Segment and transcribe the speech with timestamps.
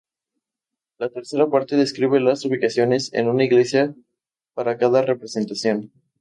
[0.97, 3.93] La tercera parte describe las ubicaciones en una iglesia
[4.55, 5.91] para cada representación.